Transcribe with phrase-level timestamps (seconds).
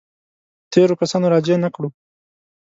[0.71, 1.89] تېرو کسانو راجع نه کړو.